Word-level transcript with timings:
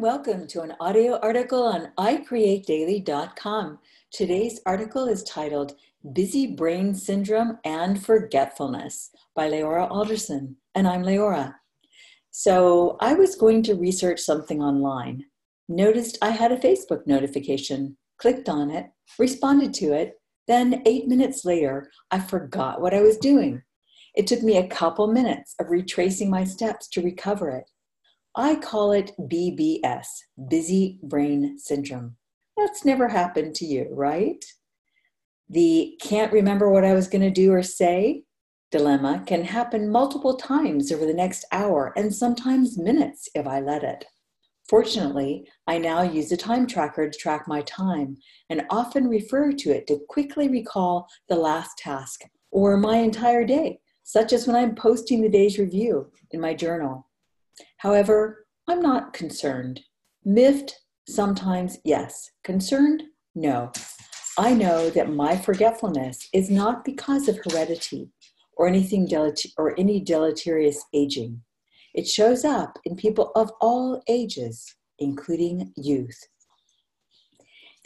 Welcome 0.00 0.46
to 0.46 0.62
an 0.62 0.72
audio 0.80 1.18
article 1.18 1.62
on 1.62 1.92
iCreateDaily.com. 1.98 3.78
Today's 4.10 4.58
article 4.64 5.06
is 5.06 5.22
titled 5.24 5.74
Busy 6.14 6.46
Brain 6.46 6.94
Syndrome 6.94 7.58
and 7.66 8.02
Forgetfulness 8.02 9.10
by 9.36 9.50
LeAura 9.50 9.90
Alderson, 9.90 10.56
and 10.74 10.88
I'm 10.88 11.02
LeAura. 11.02 11.52
So 12.30 12.96
I 13.00 13.12
was 13.12 13.36
going 13.36 13.62
to 13.64 13.74
research 13.74 14.20
something 14.20 14.62
online, 14.62 15.26
noticed 15.68 16.16
I 16.22 16.30
had 16.30 16.50
a 16.50 16.56
Facebook 16.56 17.06
notification, 17.06 17.98
clicked 18.16 18.48
on 18.48 18.70
it, 18.70 18.86
responded 19.18 19.74
to 19.74 19.92
it, 19.92 20.14
then 20.48 20.82
eight 20.86 21.08
minutes 21.08 21.44
later, 21.44 21.90
I 22.10 22.20
forgot 22.20 22.80
what 22.80 22.94
I 22.94 23.02
was 23.02 23.18
doing. 23.18 23.62
It 24.14 24.26
took 24.26 24.42
me 24.42 24.56
a 24.56 24.66
couple 24.66 25.12
minutes 25.12 25.54
of 25.60 25.68
retracing 25.68 26.30
my 26.30 26.44
steps 26.44 26.88
to 26.88 27.02
recover 27.02 27.50
it. 27.50 27.69
I 28.36 28.54
call 28.54 28.92
it 28.92 29.10
BBS, 29.18 30.06
busy 30.48 31.00
brain 31.02 31.58
syndrome. 31.58 32.16
That's 32.56 32.84
never 32.84 33.08
happened 33.08 33.56
to 33.56 33.64
you, 33.64 33.88
right? 33.90 34.44
The 35.48 35.98
can't 36.00 36.32
remember 36.32 36.70
what 36.70 36.84
I 36.84 36.94
was 36.94 37.08
going 37.08 37.22
to 37.22 37.30
do 37.30 37.52
or 37.52 37.62
say 37.64 38.22
dilemma 38.70 39.24
can 39.26 39.42
happen 39.42 39.90
multiple 39.90 40.36
times 40.36 40.92
over 40.92 41.04
the 41.04 41.12
next 41.12 41.44
hour 41.50 41.92
and 41.96 42.14
sometimes 42.14 42.78
minutes 42.78 43.28
if 43.34 43.48
I 43.48 43.58
let 43.58 43.82
it. 43.82 44.04
Fortunately, 44.68 45.48
I 45.66 45.78
now 45.78 46.02
use 46.02 46.30
a 46.30 46.36
time 46.36 46.68
tracker 46.68 47.10
to 47.10 47.18
track 47.18 47.48
my 47.48 47.62
time 47.62 48.16
and 48.48 48.62
often 48.70 49.08
refer 49.08 49.50
to 49.50 49.70
it 49.70 49.88
to 49.88 50.04
quickly 50.08 50.48
recall 50.48 51.08
the 51.28 51.34
last 51.34 51.78
task 51.78 52.20
or 52.52 52.76
my 52.76 52.98
entire 52.98 53.44
day, 53.44 53.80
such 54.04 54.32
as 54.32 54.46
when 54.46 54.54
I'm 54.54 54.76
posting 54.76 55.20
the 55.20 55.28
day's 55.28 55.58
review 55.58 56.12
in 56.30 56.40
my 56.40 56.54
journal. 56.54 57.09
However, 57.80 58.46
I'm 58.68 58.82
not 58.82 59.14
concerned. 59.14 59.80
Miffed, 60.22 60.82
sometimes, 61.08 61.78
yes. 61.82 62.30
Concerned, 62.44 63.04
no. 63.34 63.72
I 64.36 64.52
know 64.52 64.90
that 64.90 65.10
my 65.10 65.34
forgetfulness 65.34 66.28
is 66.34 66.50
not 66.50 66.84
because 66.84 67.26
of 67.26 67.40
heredity 67.42 68.10
or 68.54 68.68
anything 68.68 69.06
delete- 69.06 69.54
or 69.56 69.78
any 69.80 69.98
deleterious 69.98 70.84
aging. 70.92 71.42
It 71.94 72.06
shows 72.06 72.44
up 72.44 72.78
in 72.84 72.96
people 72.96 73.32
of 73.34 73.50
all 73.62 74.02
ages, 74.06 74.76
including 74.98 75.72
youth. 75.74 76.28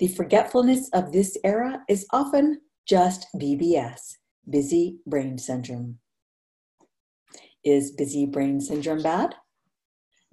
The 0.01 0.09
forgetfulness 0.09 0.89
of 0.93 1.13
this 1.13 1.39
era 1.45 1.85
is 1.89 2.05
often 2.11 2.63
just 2.85 3.29
BBS, 3.37 4.17
busy 4.51 4.99
brain 5.07 5.39
syndrome. 5.39 6.01
Is 7.65 7.93
busy 7.93 8.27
brain 8.27 8.61
syndrome 8.61 9.01
bad? 9.01 9.37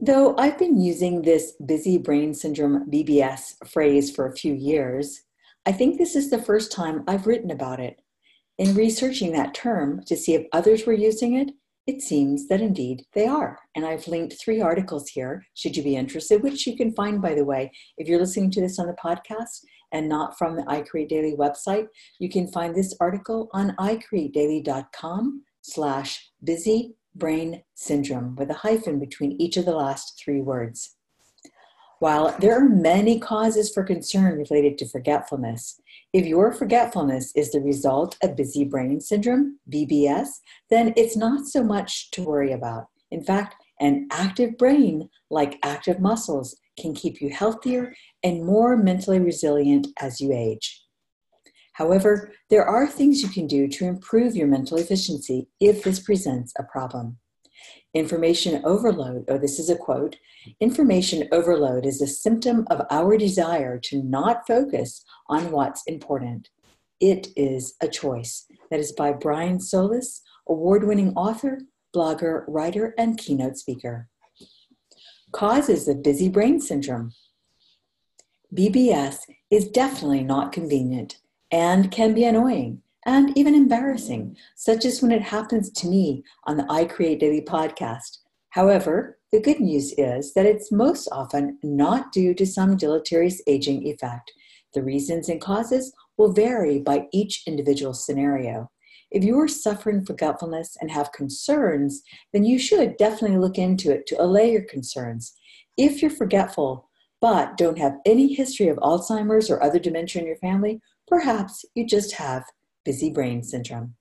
Though 0.04 0.36
I've 0.36 0.58
been 0.58 0.82
using 0.82 1.22
this 1.22 1.54
busy 1.64 2.00
brain 2.00 2.34
syndrome 2.34 2.90
BBS 2.90 3.54
phrase 3.68 4.10
for 4.10 4.26
a 4.26 4.36
few 4.36 4.52
years, 4.52 5.22
I 5.68 5.72
think 5.72 6.00
this 6.00 6.16
is 6.16 6.32
the 6.32 6.42
first 6.42 6.72
time 6.72 7.04
I've 7.08 7.28
written 7.28 7.52
about 7.52 7.80
it. 7.80 8.02
In 8.58 8.74
researching 8.74 9.32
that 9.34 9.54
term 9.54 10.02
to 10.08 10.18
see 10.18 10.34
if 10.34 10.48
others 10.54 10.88
were 10.88 10.94
using 10.94 11.36
it, 11.36 11.52
it 11.86 12.02
seems 12.02 12.48
that 12.48 12.62
indeed 12.62 13.06
they 13.14 13.28
are. 13.28 13.60
And 13.76 13.86
I've 13.86 14.08
linked 14.08 14.42
three 14.42 14.60
articles 14.60 15.08
here, 15.08 15.46
should 15.54 15.78
you 15.78 15.84
be 15.84 15.96
interested, 15.96 16.42
which 16.42 16.66
you 16.66 16.76
can 16.76 16.96
find, 16.96 17.22
by 17.22 17.36
the 17.36 17.46
way, 17.46 17.72
if 18.00 18.08
you're 18.08 18.20
listening 18.20 18.50
to 18.52 18.62
this 18.62 18.80
on 18.80 18.88
the 18.88 18.94
podcast 18.94 19.60
and 19.92 20.10
not 20.10 20.36
from 20.36 20.56
the 20.56 20.64
iCreate 20.64 21.10
Daily 21.10 21.36
website, 21.38 21.86
you 22.18 22.28
can 22.28 22.52
find 22.52 22.74
this 22.74 22.96
article 23.00 23.50
on 23.54 23.76
iCreateDaily.com 23.80 25.44
slash 25.62 26.32
busy 26.44 26.96
brain 27.16 27.64
syndrome 27.76 28.36
with 28.36 28.50
a 28.50 28.56
hyphen 28.56 29.00
between 29.00 29.40
each 29.40 29.58
of 29.58 29.66
the 29.66 29.76
last 29.76 30.22
three 30.24 30.42
words. 30.42 30.96
While 32.00 32.36
there 32.40 32.58
are 32.58 32.68
many 32.68 33.20
causes 33.20 33.72
for 33.72 33.84
concern 33.84 34.40
related 34.40 34.80
to 34.80 34.90
forgetfulness, 34.90 35.80
if 36.14 36.26
your 36.26 36.52
forgetfulness 36.52 37.32
is 37.36 37.52
the 37.52 37.62
result 37.62 38.18
of 38.24 38.36
busy 38.36 38.64
brain 38.64 39.00
syndrome, 39.00 39.60
BBS, 39.72 40.30
then 40.72 40.94
it's 40.98 41.16
not 41.16 41.46
so 41.46 41.64
much 41.64 42.10
to 42.12 42.24
worry 42.24 42.54
about. 42.54 42.88
In 43.12 43.24
fact, 43.24 43.56
an 43.80 44.08
active 44.12 44.58
brain, 44.58 45.10
like 45.30 45.60
active 45.64 46.00
muscles, 46.00 46.58
can 46.80 46.96
keep 46.96 47.22
you 47.22 47.30
healthier 47.30 47.94
and 48.24 48.46
more 48.46 48.76
mentally 48.76 49.20
resilient 49.20 49.88
as 50.00 50.20
you 50.20 50.34
age. 50.34 50.81
However, 51.74 52.32
there 52.50 52.66
are 52.66 52.88
things 52.88 53.22
you 53.22 53.30
can 53.30 53.48
do 53.48 53.68
to 53.68 53.86
improve 53.86 54.36
your 54.36 54.48
mental 54.48 54.78
efficiency 54.78 55.48
if 55.60 55.84
this 55.84 56.00
presents 56.00 56.54
a 56.58 56.64
problem. 56.64 57.18
Information 57.94 58.62
overload, 58.66 59.26
oh, 59.28 59.38
this 59.38 59.60
is 59.60 59.70
a 59.70 59.76
quote 59.76 60.16
information 60.60 61.28
overload 61.32 61.86
is 61.86 62.02
a 62.02 62.08
symptom 62.08 62.66
of 62.72 62.82
our 62.90 63.18
desire 63.18 63.78
to 63.78 64.02
not 64.02 64.48
focus 64.48 65.04
on 65.28 65.52
what's 65.52 65.84
important. 65.86 66.50
It 67.00 67.28
is 67.36 67.76
a 67.82 67.88
choice. 67.88 68.46
That 68.70 68.80
is 68.80 68.92
by 68.92 69.12
Brian 69.14 69.60
Solis, 69.60 70.22
award 70.48 70.84
winning 70.84 71.14
author, 71.16 71.60
blogger, 71.96 72.44
writer, 72.48 72.96
and 72.98 73.18
keynote 73.18 73.58
speaker. 73.58 74.08
Causes 75.32 75.88
of 75.88 76.04
busy 76.04 76.30
brain 76.30 76.60
syndrome. 76.60 77.12
BBS 78.56 79.20
is 79.50 79.70
definitely 79.70 80.24
not 80.24 80.52
convenient 80.52 81.21
and 81.52 81.92
can 81.92 82.14
be 82.14 82.24
annoying 82.24 82.82
and 83.06 83.36
even 83.38 83.56
embarrassing, 83.56 84.38
such 84.56 84.86
as 84.86 85.02
when 85.02 85.12
it 85.12 85.22
happens 85.22 85.72
to 85.72 85.88
me 85.88 86.24
on 86.46 86.58
the 86.58 86.68
I 86.70 86.86
Create 86.86 87.20
Daily 87.20 87.42
podcast. 87.42 88.20
However, 88.52 89.18
the 89.32 89.42
good 89.42 89.60
news 89.60 89.94
is 89.98 90.34
that 90.34 90.46
it's 90.46 90.72
most 90.72 91.08
often 91.12 91.58
not 91.64 92.12
due 92.12 92.34
to 92.36 92.46
some 92.46 92.78
deleterious 92.78 93.42
aging 93.48 93.88
effect. 93.88 94.32
The 94.74 94.84
reasons 94.84 95.30
and 95.30 95.42
causes 95.42 95.94
will 96.18 96.32
vary 96.32 96.80
by 96.80 97.08
each 97.12 97.44
individual 97.48 97.94
scenario. 97.94 98.70
If 99.10 99.24
you 99.24 99.40
are 99.40 99.48
suffering 99.48 100.06
forgetfulness 100.06 100.78
and 100.80 100.92
have 100.92 101.12
concerns, 101.12 102.02
then 102.34 102.46
you 102.46 102.60
should 102.60 102.98
definitely 102.98 103.38
look 103.38 103.58
into 103.58 103.92
it 103.92 104.06
to 104.08 104.22
allay 104.22 104.52
your 104.52 104.64
concerns. 104.64 105.34
If 105.78 106.02
you're 106.02 106.12
forgetful 106.12 106.88
but 107.20 107.56
don't 107.56 107.78
have 107.78 107.98
any 108.06 108.34
history 108.34 108.68
of 108.68 108.78
Alzheimer's 108.78 109.50
or 109.50 109.62
other 109.62 109.80
dementia 109.80 110.22
in 110.22 110.28
your 110.28 110.38
family, 110.38 110.82
Perhaps 111.12 111.66
you 111.76 111.86
just 111.86 112.14
have 112.14 112.46
busy 112.86 113.10
brain 113.10 113.44
syndrome. 113.44 113.96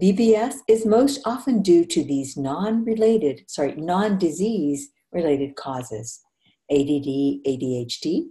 BBS 0.00 0.56
is 0.66 0.84
most 0.84 1.20
often 1.24 1.62
due 1.62 1.84
to 1.84 2.02
these 2.02 2.36
non-related, 2.36 3.44
sorry, 3.46 3.76
non-disease 3.76 4.88
related 5.12 5.54
causes. 5.54 6.20
ADD, 6.68 7.46
ADHD, 7.46 8.24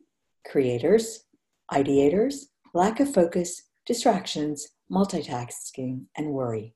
creators, 0.45 1.23
ideators, 1.72 2.47
lack 2.73 2.99
of 2.99 3.13
focus, 3.13 3.61
distractions, 3.85 4.67
multitasking, 4.91 6.01
and 6.17 6.33
worry. 6.33 6.75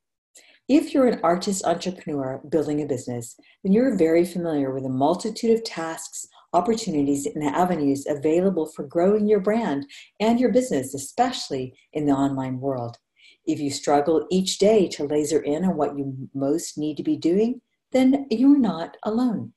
If 0.69 0.94
you're 0.94 1.07
an 1.07 1.19
artist 1.22 1.66
entrepreneur 1.66 2.41
building 2.47 2.81
a 2.81 2.85
business, 2.85 3.35
then 3.62 3.73
you're 3.73 3.97
very 3.97 4.23
familiar 4.23 4.73
with 4.73 4.85
a 4.85 4.90
multitude 4.90 5.52
of 5.52 5.66
tasks, 5.66 6.28
opportunities 6.55 7.25
and 7.25 7.43
avenues 7.43 8.07
available 8.07 8.66
for 8.66 8.83
growing 8.83 9.27
your 9.27 9.41
brand 9.41 9.85
and 10.21 10.39
your 10.39 10.51
business, 10.51 10.93
especially 10.93 11.73
in 11.91 12.05
the 12.05 12.13
online 12.13 12.59
world. 12.61 12.97
If 13.45 13.59
you 13.59 13.69
struggle 13.69 14.25
each 14.31 14.57
day 14.57 14.88
to 14.89 15.03
laser 15.05 15.41
in 15.41 15.66
on 15.66 15.75
what 15.75 15.97
you 15.97 16.29
most 16.33 16.77
need 16.77 16.95
to 16.97 17.03
be 17.03 17.17
doing, 17.17 17.61
then 17.91 18.25
you're 18.31 18.57
not 18.57 18.95
alone. 19.03 19.53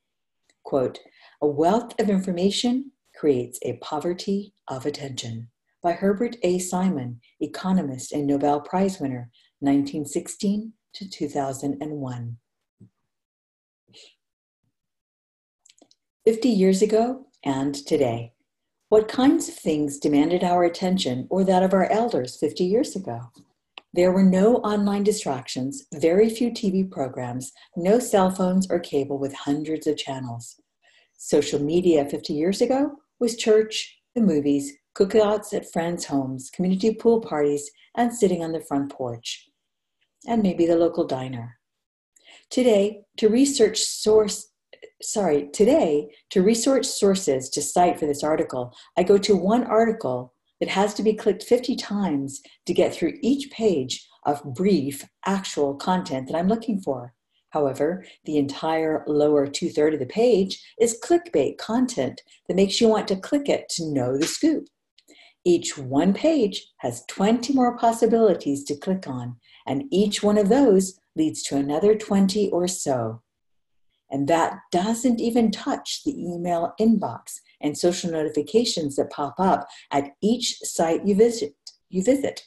Quote, 0.63 0.99
a 1.41 1.47
wealth 1.47 1.99
of 1.99 2.09
information 2.09 2.91
creates 3.15 3.59
a 3.63 3.77
poverty 3.77 4.53
of 4.67 4.85
attention 4.85 5.49
by 5.81 5.93
Herbert 5.93 6.35
A. 6.43 6.59
Simon, 6.59 7.21
economist 7.39 8.11
and 8.11 8.27
Nobel 8.27 8.59
Prize 8.59 8.99
winner, 8.99 9.29
1916 9.61 10.73
to 10.95 11.09
2001. 11.09 12.37
50 16.29 16.47
years 16.47 16.83
ago 16.83 17.25
and 17.43 17.73
today. 17.73 18.33
What 18.89 19.07
kinds 19.07 19.49
of 19.49 19.55
things 19.55 19.97
demanded 19.97 20.43
our 20.43 20.63
attention 20.63 21.25
or 21.31 21.43
that 21.43 21.63
of 21.63 21.73
our 21.73 21.89
elders 21.89 22.37
50 22.39 22.65
years 22.65 22.95
ago? 22.95 23.31
There 23.93 24.11
were 24.11 24.21
no 24.21 24.57
online 24.57 25.01
distractions, 25.01 25.87
very 25.91 26.29
few 26.29 26.51
TV 26.51 26.87
programs, 26.87 27.51
no 27.75 27.97
cell 27.97 28.29
phones 28.29 28.69
or 28.69 28.77
cable 28.77 29.17
with 29.17 29.33
hundreds 29.33 29.87
of 29.87 29.97
channels. 29.97 30.61
Social 31.17 31.59
media 31.59 32.05
50 32.05 32.31
years 32.33 32.61
ago 32.61 32.91
was 33.19 33.35
church, 33.35 33.97
the 34.13 34.21
movies, 34.21 34.71
cookouts 34.95 35.51
at 35.55 35.71
friends' 35.73 36.05
homes, 36.05 36.51
community 36.51 36.93
pool 36.93 37.21
parties, 37.21 37.71
and 37.97 38.13
sitting 38.13 38.43
on 38.43 38.51
the 38.51 38.61
front 38.61 38.91
porch, 38.91 39.49
and 40.27 40.43
maybe 40.43 40.67
the 40.67 40.77
local 40.77 41.07
diner. 41.07 41.57
Today, 42.51 43.01
to 43.17 43.29
research 43.29 43.79
source 43.79 44.49
sorry, 45.01 45.49
today, 45.53 46.09
to 46.31 46.41
research 46.41 46.85
sources 46.85 47.49
to 47.49 47.61
cite 47.61 47.99
for 47.99 48.05
this 48.05 48.23
article, 48.23 48.75
I 48.97 49.03
go 49.03 49.17
to 49.17 49.35
one 49.35 49.63
article 49.63 50.33
that 50.59 50.69
has 50.69 50.93
to 50.95 51.03
be 51.03 51.13
clicked 51.13 51.43
50 51.43 51.75
times 51.75 52.41
to 52.65 52.73
get 52.73 52.93
through 52.93 53.13
each 53.21 53.49
page 53.51 54.05
of 54.25 54.43
brief, 54.53 55.05
actual 55.25 55.75
content 55.75 56.27
that 56.27 56.37
I'm 56.37 56.49
looking 56.49 56.81
for. 56.81 57.13
However, 57.51 58.05
the 58.25 58.37
entire 58.37 59.03
lower 59.07 59.47
two 59.47 59.69
third 59.69 59.93
of 59.93 59.99
the 59.99 60.05
page 60.05 60.61
is 60.79 60.99
clickbait 61.03 61.57
content 61.57 62.21
that 62.47 62.55
makes 62.55 62.79
you 62.79 62.87
want 62.87 63.07
to 63.07 63.15
click 63.15 63.49
it 63.49 63.69
to 63.69 63.91
know 63.91 64.17
the 64.17 64.27
scoop. 64.27 64.65
Each 65.45 65.77
one 65.77 66.13
page 66.13 66.67
has 66.79 67.05
20 67.07 67.53
more 67.53 67.77
possibilities 67.77 68.63
to 68.65 68.75
click 68.75 69.07
on, 69.07 69.37
and 69.65 69.85
each 69.89 70.21
one 70.21 70.37
of 70.37 70.49
those 70.49 70.99
leads 71.15 71.41
to 71.43 71.57
another 71.57 71.95
20 71.95 72.49
or 72.51 72.67
so. 72.67 73.21
And 74.11 74.27
that 74.27 74.59
doesn't 74.71 75.19
even 75.19 75.51
touch 75.51 76.03
the 76.03 76.19
email 76.19 76.73
inbox 76.79 77.39
and 77.61 77.77
social 77.77 78.11
notifications 78.11 78.95
that 78.95 79.11
pop 79.11 79.35
up 79.39 79.67
at 79.91 80.11
each 80.21 80.57
site 80.63 81.05
you 81.05 81.15
visit. 81.15 81.53
You 81.89 82.03
visit. 82.03 82.43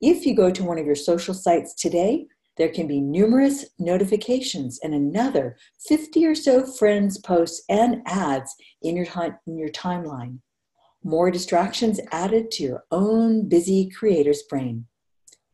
If 0.00 0.26
you 0.26 0.34
go 0.34 0.50
to 0.50 0.64
one 0.64 0.78
of 0.78 0.86
your 0.86 0.94
social 0.94 1.34
sites 1.34 1.74
today, 1.74 2.26
there 2.56 2.68
can 2.68 2.86
be 2.86 3.00
numerous 3.00 3.66
notifications 3.78 4.80
and 4.82 4.92
another 4.92 5.56
50 5.86 6.26
or 6.26 6.34
so 6.34 6.66
friends, 6.66 7.18
posts, 7.18 7.62
and 7.68 8.02
ads 8.06 8.54
in 8.82 8.96
your, 8.96 9.06
in 9.46 9.56
your 9.56 9.68
timeline. 9.68 10.40
More 11.04 11.30
distractions 11.30 12.00
added 12.10 12.50
to 12.52 12.64
your 12.64 12.84
own 12.90 13.48
busy 13.48 13.88
creator's 13.88 14.42
brain. 14.42 14.86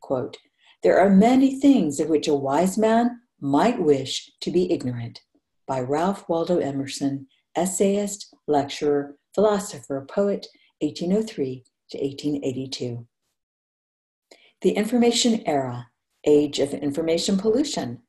Quote, 0.01 0.39
there 0.83 0.99
are 0.99 1.11
many 1.11 1.61
things 1.61 2.01
of 2.01 2.09
which 2.09 2.29
a 2.29 2.35
wise 2.35 2.77
man 2.79 3.21
might 3.41 3.81
wish 3.81 4.31
to 4.41 4.51
be 4.51 4.73
ignorant. 4.73 5.21
By 5.67 5.81
Ralph 5.81 6.29
Waldo 6.29 6.59
Emerson, 6.59 7.27
essayist, 7.57 8.35
lecturer, 8.47 9.17
philosopher, 9.35 10.07
poet, 10.09 10.47
1803 10.81 11.65
to 11.91 11.99
1882. 11.99 13.07
The 14.61 14.71
information 14.73 15.43
era 15.47 15.89
age 16.27 16.59
of 16.59 16.73
information 16.73 17.37
pollution. 17.39 18.03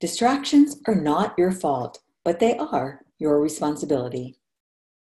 Distractions 0.00 0.76
are 0.86 0.94
not 0.94 1.34
your 1.36 1.52
fault, 1.52 1.98
but 2.24 2.38
they 2.40 2.56
are 2.56 3.02
your 3.18 3.40
responsibility. 3.40 4.38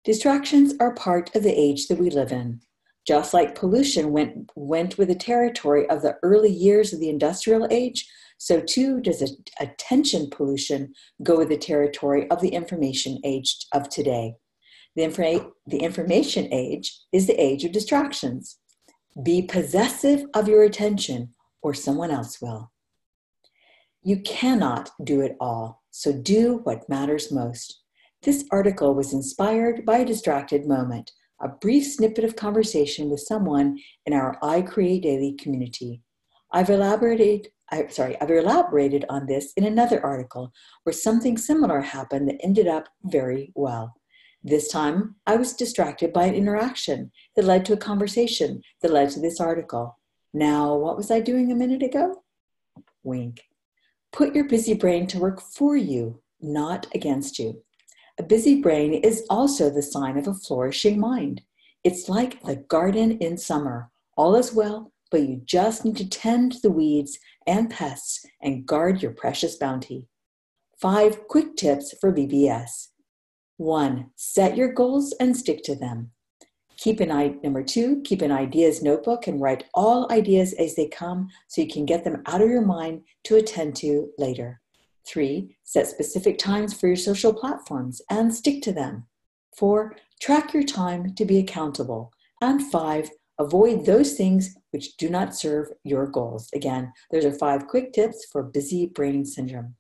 Distractions 0.03 0.73
are 0.79 0.94
part 0.94 1.35
of 1.35 1.44
the 1.44 1.57
age 1.57 1.88
that 1.88 2.00
we 2.00 2.09
live 2.09 2.31
in. 2.31 2.61
Just 3.05 3.33
like 3.33 3.55
pollution 3.55 4.11
went, 4.11 4.50
went 4.55 4.97
with 4.97 5.09
the 5.09 5.15
territory 5.15 5.89
of 5.89 6.01
the 6.01 6.15
early 6.23 6.51
years 6.51 6.94
of 6.94 7.00
the 7.00 7.09
industrial 7.09 7.67
age, 7.69 8.07
so 8.44 8.60
too 8.60 9.00
does 9.00 9.24
attention 9.62 10.30
pollution 10.30 10.94
go 11.24 11.38
with 11.38 11.48
the 11.48 11.57
territory 11.57 12.30
of 12.30 12.42
the 12.42 12.50
information 12.50 13.18
age 13.24 13.56
of 13.74 13.88
today. 13.88 14.36
The, 14.98 15.50
the 15.66 15.78
information 15.78 16.54
age 16.54 16.94
is 17.13 17.25
the 17.25 17.42
age 17.42 17.63
of 17.63 17.72
distractions. 17.72 18.57
Be 19.24 19.44
possessive 19.44 20.25
of 20.34 20.50
your 20.50 20.63
attention 20.63 21.30
or 21.62 21.74
someone 21.74 22.12
else 22.12 22.42
will. 22.42 22.74
You 24.01 24.19
cannot 24.19 24.89
do 25.01 25.22
it 25.22 25.38
all, 25.39 25.81
so 25.92 26.12
do 26.12 26.60
what 26.66 26.89
matters 26.89 27.31
most. 27.31 27.80
This 28.24 28.44
article 28.51 28.94
was 28.94 29.13
inspired 29.13 29.86
by 29.86 30.00
a 30.00 30.06
distracted 30.06 30.68
moment, 30.68 31.12
a 31.42 31.48
brief 31.48 31.88
snippet 31.88 32.25
of 32.25 32.36
conversation 32.36 33.10
with 33.10 33.22
someone 33.22 33.80
in 34.06 34.12
our 34.12 34.38
I 34.44 34.63
Create 34.63 35.04
Daily 35.04 35.31
community. 35.31 36.01
I've 36.51 36.69
elaborated 36.69 37.48
I, 37.74 37.88
sorry, 37.88 38.16
I've 38.22 38.30
elaborated 38.30 39.04
on 39.10 39.25
this 39.25 39.52
in 39.54 39.64
another 39.64 40.06
article 40.06 40.54
where 40.84 40.94
something 40.94 41.38
similar 41.40 41.81
happened 41.81 42.30
that 42.30 42.40
ended 42.44 42.68
up 42.68 42.88
very 43.04 43.52
well. 43.56 43.96
This 44.44 44.68
time, 44.68 45.16
I 45.25 45.38
was 45.38 45.54
distracted 45.54 46.14
by 46.14 46.25
an 46.25 46.36
interaction 46.36 47.12
that 47.36 47.46
led 47.46 47.66
to 47.66 47.74
a 47.74 47.78
conversation 47.78 48.62
that 48.81 48.92
led 48.92 49.10
to 49.12 49.20
this 49.20 49.40
article. 49.40 49.98
Now, 50.36 50.75
what 50.75 50.98
was 50.98 51.10
I 51.10 51.20
doing 51.20 51.52
a 51.52 51.56
minute 51.56 51.81
ago? 51.81 52.24
Wink. 53.04 53.42
Put 54.12 54.36
your 54.36 54.48
busy 54.48 54.75
brain 54.75 55.08
to 55.08 55.18
work 55.18 55.42
for 55.42 55.75
you, 55.75 56.22
not 56.40 56.86
against 56.94 57.40
you. 57.40 57.64
A 58.20 58.24
busy 58.24 58.62
brain 58.62 58.94
is 58.94 59.25
also 59.31 59.72
the 59.72 59.81
sign 59.81 60.20
of 60.20 60.28
a 60.28 60.36
flourishing 60.36 61.00
mind. 61.00 61.42
It's 61.84 62.08
like 62.08 62.44
the 62.44 62.58
garden 62.58 63.18
in 63.18 63.36
summer. 63.36 63.90
All 64.16 64.36
is 64.36 64.54
well, 64.54 64.93
but 65.13 65.30
you 65.30 65.39
just 65.45 65.86
need 65.86 65.95
to 65.95 66.10
tend 66.10 66.56
the 66.63 66.71
weeds 66.71 67.19
and 67.45 67.69
pests 67.69 68.25
and 68.42 68.65
guard 68.65 69.04
your 69.04 69.12
precious 69.12 69.56
bounty. 69.57 70.07
Five 70.81 71.27
quick 71.27 71.56
tips 71.56 71.94
for 72.01 72.12
BBS. 72.12 72.88
One, 73.57 74.10
set 74.15 74.57
your 74.57 74.74
goals 74.74 75.13
and 75.19 75.38
stick 75.38 75.62
to 75.65 75.75
them. 75.75 76.10
Keep 76.77 77.00
an 77.00 77.12
eye, 77.12 77.36
number 77.44 77.62
two, 77.62 78.01
keep 78.01 78.24
an 78.24 78.31
ideas 78.31 78.81
notebook 78.81 79.27
and 79.27 79.39
write 79.39 79.65
all 79.75 80.12
ideas 80.12 80.54
as 80.54 80.74
they 80.74 80.88
come 80.88 81.30
so 81.48 81.62
you 81.62 81.68
can 81.68 81.86
get 81.86 82.04
them 82.04 82.24
out 82.25 82.42
of 82.42 82.50
your 82.50 82.65
mind 82.65 83.04
to 83.25 83.36
attend 83.36 83.75
to 83.75 84.10
later. 84.18 84.62
Three, 85.06 85.56
set 85.63 85.86
specific 85.86 86.39
times 86.39 86.74
for 86.74 86.88
your 86.88 86.95
social 86.95 87.33
platforms 87.33 88.01
and 88.10 88.33
stick 88.33 88.63
to 88.63 88.74
them. 88.74 89.06
Four, 89.56 89.95
track 90.19 90.56
your 90.56 90.63
time 90.63 91.13
to 91.13 91.24
be 91.24 91.38
accountable. 91.38 92.12
And 92.42 92.63
five, 92.71 93.12
avoid 93.39 93.85
those 93.85 94.13
things 94.13 94.56
which 94.71 94.97
do 94.97 95.09
not 95.09 95.35
serve 95.35 95.71
your 95.83 96.07
goals. 96.07 96.50
Again, 96.53 96.94
those 97.12 97.25
are 97.25 97.33
five 97.33 97.68
quick 97.68 97.94
tips 97.94 98.25
for 98.31 98.44
busy 98.44 98.88
brain 98.88 99.25
syndrome. 99.25 99.75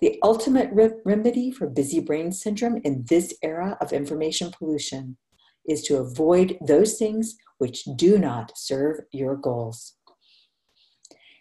The 0.00 0.18
ultimate 0.22 0.70
re- 0.72 0.92
remedy 1.04 1.50
for 1.50 1.68
busy 1.68 2.00
brain 2.00 2.32
syndrome 2.32 2.80
in 2.84 3.04
this 3.08 3.34
era 3.42 3.76
of 3.80 3.92
information 3.92 4.50
pollution 4.50 5.16
is 5.68 5.82
to 5.82 5.98
avoid 5.98 6.56
those 6.66 6.98
things 6.98 7.36
which 7.58 7.84
do 7.96 8.18
not 8.18 8.52
serve 8.56 9.00
your 9.12 9.36
goals. 9.36 9.96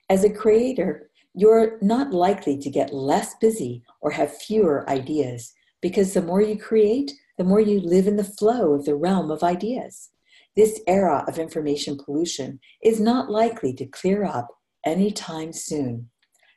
As 0.09 0.23
a 0.23 0.29
creator, 0.29 1.09
you're 1.33 1.77
not 1.81 2.11
likely 2.11 2.57
to 2.57 2.69
get 2.69 2.93
less 2.93 3.35
busy 3.35 3.83
or 4.01 4.11
have 4.11 4.35
fewer 4.35 4.89
ideas 4.89 5.53
because 5.81 6.13
the 6.13 6.21
more 6.21 6.41
you 6.41 6.57
create, 6.57 7.13
the 7.37 7.43
more 7.43 7.61
you 7.61 7.79
live 7.79 8.07
in 8.07 8.17
the 8.17 8.23
flow 8.23 8.73
of 8.73 8.85
the 8.85 8.95
realm 8.95 9.31
of 9.31 9.43
ideas. 9.43 10.09
This 10.55 10.81
era 10.87 11.23
of 11.27 11.39
information 11.39 11.97
pollution 11.97 12.59
is 12.83 12.99
not 12.99 13.29
likely 13.29 13.73
to 13.73 13.85
clear 13.85 14.23
up 14.23 14.47
anytime 14.85 15.53
soon. 15.53 16.09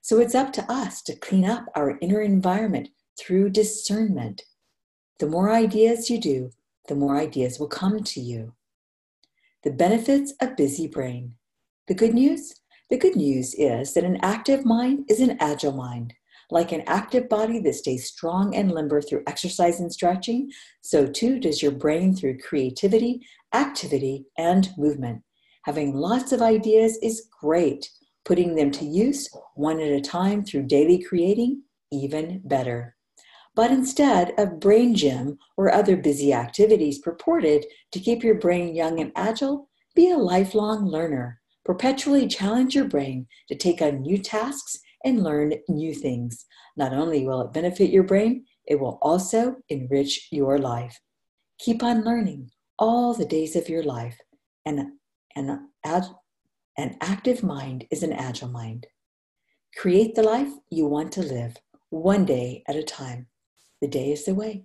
So 0.03 0.19
it's 0.19 0.35
up 0.35 0.53
to 0.55 0.73
us 0.73 1.03
to 1.03 1.17
clean 1.17 1.45
up 1.45 1.67
our 1.77 1.99
inner 2.01 2.21
environment 2.21 2.89
through 3.19 3.51
discernment. 3.51 4.43
The 5.19 5.29
more 5.29 5.51
ideas 5.51 6.11
you 6.11 6.21
do, 6.21 6.51
the 6.89 6.97
more 6.97 7.17
ideas 7.17 7.61
will 7.61 7.69
come 7.69 8.03
to 8.03 8.21
you. 8.21 8.55
The 9.63 9.71
benefits 9.71 10.35
of 10.41 10.57
busy 10.57 10.89
brain. 10.89 11.35
The 11.87 11.95
good 11.95 12.15
news? 12.15 12.55
The 12.91 12.99
good 12.99 13.15
news 13.15 13.55
is 13.55 13.95
that 13.95 14.05
an 14.05 14.19
active 14.23 14.65
mind 14.65 15.05
is 15.09 15.21
an 15.21 15.37
agile 15.39 15.73
mind. 15.73 16.15
Like 16.51 16.73
an 16.73 16.83
active 16.87 17.29
body 17.29 17.61
that 17.61 17.75
stays 17.77 18.07
strong 18.07 18.55
and 18.55 18.73
limber 18.73 19.01
through 19.01 19.23
exercise 19.27 19.81
and 19.81 19.93
stretching, 19.93 20.51
so 20.83 21.07
too 21.07 21.39
does 21.39 21.63
your 21.63 21.73
brain 21.73 22.15
through 22.15 22.39
creativity, 22.39 23.25
activity, 23.55 24.27
and 24.39 24.71
movement. 24.77 25.23
Having 25.65 25.95
lots 25.95 26.33
of 26.33 26.43
ideas 26.43 26.99
is 27.03 27.29
great. 27.41 27.89
Putting 28.25 28.55
them 28.55 28.71
to 28.73 28.85
use 28.85 29.29
one 29.55 29.81
at 29.81 29.93
a 29.93 30.01
time 30.01 30.45
through 30.45 30.65
daily 30.65 31.03
creating, 31.03 31.63
even 31.91 32.41
better 32.45 32.97
but 33.55 33.71
instead 33.71 34.33
of 34.39 34.61
brain 34.61 34.95
gym 34.95 35.39
or 35.57 35.73
other 35.73 35.97
busy 35.97 36.33
activities 36.33 36.99
purported 36.99 37.67
to 37.91 38.01
keep 38.01 38.23
your 38.23 38.37
brain 38.37 38.75
young 38.75 38.99
and 39.01 39.13
agile, 39.15 39.69
be 39.95 40.11
a 40.11 40.17
lifelong 40.17 40.87
learner. 40.87 41.41
Perpetually 41.65 42.27
challenge 42.27 42.75
your 42.75 42.87
brain 42.87 43.27
to 43.49 43.55
take 43.55 43.83
on 43.83 44.01
new 44.01 44.19
tasks 44.19 44.79
and 45.05 45.23
learn 45.23 45.55
new 45.69 45.95
things. 45.95 46.47
Not 46.77 46.93
only 46.93 47.27
will 47.27 47.43
it 47.43 47.53
benefit 47.53 47.91
your 47.91 48.05
brain, 48.05 48.47
it 48.67 48.81
will 48.81 48.99
also 49.03 49.57
enrich 49.69 50.29
your 50.31 50.59
life. 50.59 50.99
Keep 51.59 51.83
on 51.83 52.05
learning 52.05 52.51
all 52.83 53.15
the 53.15 53.25
days 53.25 53.55
of 53.55 53.69
your 53.69 53.85
life. 53.85 54.19
And 54.67 54.95
an, 55.37 55.69
an 55.87 56.97
active 57.01 57.45
mind 57.45 57.87
is 57.93 58.03
an 58.03 58.13
agile 58.13 58.49
mind. 58.49 58.89
Create 59.77 60.17
the 60.17 60.25
life 60.25 60.49
you 60.69 60.87
want 60.87 61.13
to 61.13 61.23
live, 61.23 61.57
one 61.91 62.25
day 62.25 62.65
at 62.67 62.75
a 62.75 62.83
time. 62.83 63.29
The 63.81 63.87
day 63.87 64.11
is 64.11 64.25
the 64.25 64.35
way. 64.35 64.65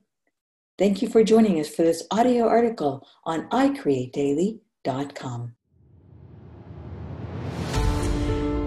Thank 0.80 1.04
you 1.04 1.10
for 1.10 1.24
joining 1.24 1.60
us 1.60 1.70
for 1.70 1.84
this 1.84 2.08
audio 2.10 2.48
article 2.48 3.08
on 3.24 3.48
iCreateDaily.com. 3.50 5.57